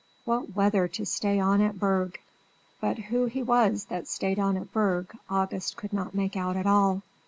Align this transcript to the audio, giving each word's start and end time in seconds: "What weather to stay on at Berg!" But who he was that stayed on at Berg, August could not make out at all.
"What 0.25 0.55
weather 0.55 0.87
to 0.87 1.05
stay 1.05 1.39
on 1.39 1.61
at 1.61 1.77
Berg!" 1.79 2.19
But 2.79 2.97
who 2.97 3.27
he 3.27 3.43
was 3.43 3.85
that 3.85 4.07
stayed 4.07 4.39
on 4.39 4.57
at 4.57 4.73
Berg, 4.73 5.15
August 5.29 5.77
could 5.77 5.93
not 5.93 6.15
make 6.15 6.35
out 6.35 6.57
at 6.57 6.65
all. 6.65 7.03